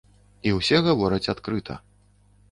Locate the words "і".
0.51-0.53